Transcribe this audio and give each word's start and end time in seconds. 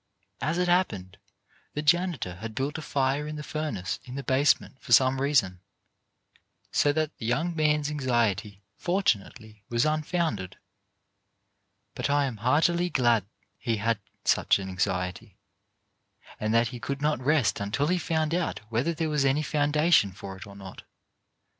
As 0.41 0.57
it 0.57 0.67
happened, 0.67 1.19
the 1.75 1.83
janitor 1.83 2.37
had 2.37 2.55
built 2.55 2.79
a 2.79 2.81
fire 2.81 3.27
in 3.27 3.35
the 3.35 3.43
furnace 3.43 3.99
in 4.03 4.15
the 4.15 4.23
basement 4.23 4.77
for 4.81 4.93
some 4.93 5.21
reason, 5.21 5.61
so 6.71 6.91
that 6.91 7.15
the 7.19 7.25
young 7.27 7.55
man's 7.55 7.91
anxiety 7.91 8.63
fortunately 8.75 9.63
was 9.69 9.85
unfounded, 9.85 10.57
but 11.93 12.09
I 12.09 12.25
am 12.25 12.37
heartily 12.37 12.89
glad 12.89 13.27
he 13.59 13.77
had 13.77 13.99
such 14.25 14.57
an 14.57 14.69
anxiety, 14.69 15.37
and 16.39 16.51
that 16.51 16.69
he 16.69 16.79
could 16.79 17.03
not 17.03 17.19
rest 17.19 17.59
until 17.59 17.85
he 17.85 17.99
found 17.99 18.33
out 18.33 18.57
whether 18.71 18.95
there 18.95 19.07
was 19.11 19.23
any 19.23 19.43
foundation 19.43 20.13
for 20.13 20.35
it 20.35 20.47
or 20.47 20.55
not. 20.55 20.81